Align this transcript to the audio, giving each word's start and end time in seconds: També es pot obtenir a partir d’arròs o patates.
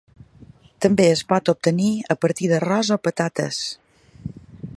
També 0.85 1.05
es 1.17 1.21
pot 1.33 1.51
obtenir 1.53 1.91
a 2.15 2.17
partir 2.25 2.51
d’arròs 2.53 2.93
o 2.97 3.01
patates. 3.09 3.65